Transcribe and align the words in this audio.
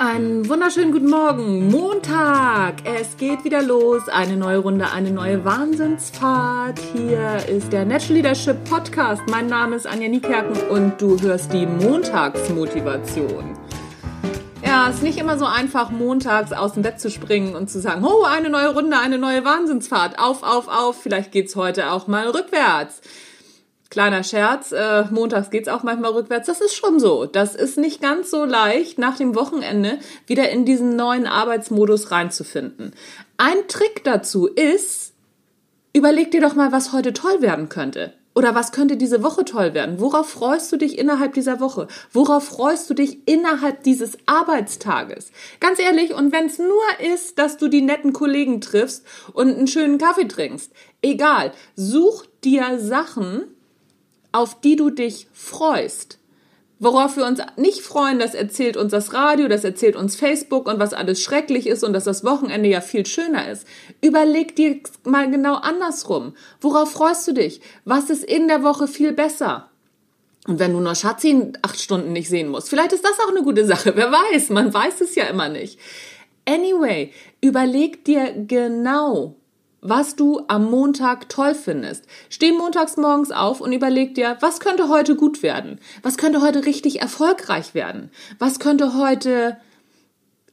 wunderschönen 0.00 0.92
guten 0.92 1.10
Morgen. 1.10 1.68
Montag. 1.68 2.76
Es 2.84 3.18
geht 3.18 3.44
wieder 3.44 3.62
los. 3.62 4.08
Eine 4.08 4.34
neue 4.34 4.56
Runde, 4.56 4.90
eine 4.90 5.10
neue 5.10 5.44
Wahnsinnsfahrt. 5.44 6.78
Hier 6.94 7.36
ist 7.46 7.70
der 7.70 7.84
Natural 7.84 8.14
Leadership 8.14 8.64
Podcast. 8.64 9.20
Mein 9.28 9.48
Name 9.48 9.76
ist 9.76 9.86
Anja 9.86 10.08
Niekerken 10.08 10.56
und 10.70 10.98
du 11.02 11.20
hörst 11.20 11.52
die 11.52 11.66
Montagsmotivation. 11.66 13.58
Ja, 14.64 14.88
es 14.88 14.96
ist 14.96 15.02
nicht 15.02 15.18
immer 15.18 15.36
so 15.36 15.44
einfach, 15.44 15.90
montags 15.90 16.52
aus 16.52 16.72
dem 16.72 16.82
Bett 16.82 16.98
zu 16.98 17.10
springen 17.10 17.54
und 17.54 17.68
zu 17.68 17.78
sagen, 17.78 18.02
oh, 18.02 18.24
eine 18.24 18.48
neue 18.48 18.72
Runde, 18.72 18.98
eine 18.98 19.18
neue 19.18 19.44
Wahnsinnsfahrt. 19.44 20.18
Auf, 20.18 20.42
auf, 20.42 20.68
auf. 20.68 21.02
Vielleicht 21.02 21.30
geht's 21.30 21.56
heute 21.56 21.92
auch 21.92 22.06
mal 22.06 22.26
rückwärts. 22.30 23.02
Kleiner 23.90 24.22
Scherz, 24.22 24.70
äh, 24.70 25.04
montags 25.10 25.50
geht's 25.50 25.68
auch 25.68 25.82
manchmal 25.82 26.12
rückwärts. 26.12 26.46
Das 26.46 26.60
ist 26.60 26.74
schon 26.74 27.00
so. 27.00 27.26
Das 27.26 27.56
ist 27.56 27.76
nicht 27.76 28.00
ganz 28.00 28.30
so 28.30 28.44
leicht, 28.44 28.98
nach 28.98 29.16
dem 29.16 29.34
Wochenende 29.34 29.98
wieder 30.26 30.48
in 30.50 30.64
diesen 30.64 30.94
neuen 30.94 31.26
Arbeitsmodus 31.26 32.12
reinzufinden. 32.12 32.92
Ein 33.36 33.66
Trick 33.66 34.04
dazu 34.04 34.46
ist, 34.46 35.12
überleg 35.92 36.30
dir 36.30 36.40
doch 36.40 36.54
mal, 36.54 36.70
was 36.70 36.92
heute 36.92 37.12
toll 37.12 37.42
werden 37.42 37.68
könnte. 37.68 38.14
Oder 38.32 38.54
was 38.54 38.70
könnte 38.70 38.96
diese 38.96 39.24
Woche 39.24 39.44
toll 39.44 39.74
werden? 39.74 39.98
Worauf 39.98 40.30
freust 40.30 40.70
du 40.70 40.76
dich 40.76 40.96
innerhalb 40.96 41.34
dieser 41.34 41.58
Woche? 41.58 41.88
Worauf 42.12 42.44
freust 42.44 42.88
du 42.88 42.94
dich 42.94 43.26
innerhalb 43.26 43.82
dieses 43.82 44.16
Arbeitstages? 44.26 45.32
Ganz 45.58 45.80
ehrlich, 45.80 46.14
und 46.14 46.32
wenn 46.32 46.46
es 46.46 46.60
nur 46.60 47.12
ist, 47.12 47.40
dass 47.40 47.56
du 47.56 47.66
die 47.66 47.82
netten 47.82 48.12
Kollegen 48.12 48.60
triffst 48.60 49.04
und 49.32 49.48
einen 49.48 49.66
schönen 49.66 49.98
Kaffee 49.98 50.28
trinkst, 50.28 50.70
egal, 51.02 51.50
such 51.74 52.26
dir 52.44 52.78
Sachen, 52.78 53.48
auf 54.32 54.60
die 54.60 54.76
du 54.76 54.90
dich 54.90 55.28
freust. 55.32 56.18
Worauf 56.82 57.18
wir 57.18 57.26
uns 57.26 57.40
nicht 57.56 57.82
freuen, 57.82 58.18
das 58.18 58.34
erzählt 58.34 58.78
uns 58.78 58.90
das 58.90 59.12
Radio, 59.12 59.48
das 59.48 59.64
erzählt 59.64 59.96
uns 59.96 60.16
Facebook 60.16 60.66
und 60.66 60.78
was 60.78 60.94
alles 60.94 61.22
schrecklich 61.22 61.66
ist 61.66 61.84
und 61.84 61.92
dass 61.92 62.04
das 62.04 62.24
Wochenende 62.24 62.70
ja 62.70 62.80
viel 62.80 63.04
schöner 63.04 63.50
ist. 63.50 63.66
Überleg 64.00 64.56
dir 64.56 64.80
mal 65.04 65.30
genau 65.30 65.56
andersrum. 65.56 66.34
Worauf 66.62 66.90
freust 66.90 67.28
du 67.28 67.34
dich? 67.34 67.60
Was 67.84 68.08
ist 68.08 68.24
in 68.24 68.48
der 68.48 68.62
Woche 68.62 68.88
viel 68.88 69.12
besser? 69.12 69.68
Und 70.48 70.58
wenn 70.58 70.72
du 70.72 70.80
nur 70.80 70.94
Schatzi 70.94 71.52
acht 71.60 71.78
Stunden 71.78 72.14
nicht 72.14 72.30
sehen 72.30 72.48
musst, 72.48 72.70
vielleicht 72.70 72.94
ist 72.94 73.04
das 73.04 73.20
auch 73.20 73.30
eine 73.30 73.42
gute 73.42 73.66
Sache. 73.66 73.92
Wer 73.94 74.10
weiß, 74.10 74.48
man 74.48 74.72
weiß 74.72 75.02
es 75.02 75.14
ja 75.14 75.24
immer 75.24 75.50
nicht. 75.50 75.78
Anyway, 76.48 77.12
überleg 77.42 78.06
dir 78.06 78.32
genau, 78.32 79.36
was 79.80 80.16
du 80.16 80.42
am 80.48 80.70
Montag 80.70 81.28
toll 81.28 81.54
findest. 81.54 82.04
Steh 82.28 82.52
montags 82.52 82.96
morgens 82.96 83.30
auf 83.30 83.60
und 83.60 83.72
überleg 83.72 84.14
dir, 84.14 84.36
was 84.40 84.60
könnte 84.60 84.88
heute 84.88 85.16
gut 85.16 85.42
werden? 85.42 85.80
Was 86.02 86.18
könnte 86.18 86.42
heute 86.42 86.66
richtig 86.66 87.00
erfolgreich 87.00 87.74
werden? 87.74 88.10
Was 88.38 88.58
könnte 88.58 88.94
heute 88.94 89.56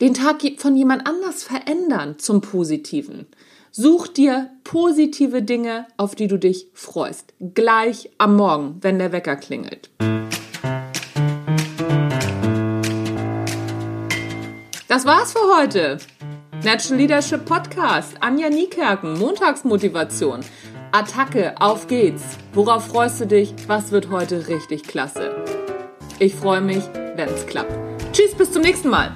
den 0.00 0.14
Tag 0.14 0.42
von 0.58 0.76
jemand 0.76 1.06
anders 1.06 1.42
verändern 1.42 2.18
zum 2.18 2.40
Positiven? 2.40 3.26
Such 3.70 4.08
dir 4.08 4.50
positive 4.64 5.42
Dinge, 5.42 5.86
auf 5.96 6.14
die 6.14 6.26
du 6.26 6.38
dich 6.38 6.66
freust. 6.74 7.32
Gleich 7.54 8.10
am 8.18 8.36
Morgen, 8.36 8.76
wenn 8.82 8.98
der 8.98 9.12
Wecker 9.12 9.36
klingelt. 9.36 9.88
Das 14.88 15.06
war's 15.06 15.32
für 15.32 15.56
heute. 15.56 15.96
Natural 16.64 16.96
Leadership 16.96 17.44
Podcast, 17.44 18.14
Anja 18.20 18.48
Niekerken, 18.48 19.18
Montagsmotivation. 19.18 20.40
Attacke, 20.92 21.60
auf 21.60 21.88
geht's. 21.88 22.22
Worauf 22.52 22.86
freust 22.86 23.20
du 23.20 23.26
dich? 23.26 23.52
Was 23.66 23.90
wird 23.90 24.10
heute 24.10 24.46
richtig 24.46 24.84
klasse? 24.84 25.34
Ich 26.20 26.36
freue 26.36 26.60
mich, 26.60 26.84
wenn 27.16 27.28
es 27.28 27.46
klappt. 27.46 27.72
Tschüss, 28.12 28.36
bis 28.36 28.52
zum 28.52 28.62
nächsten 28.62 28.90
Mal. 28.90 29.10